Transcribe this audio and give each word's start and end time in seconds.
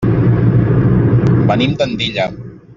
Venim 1.53 1.79
d'Andilla. 1.83 2.29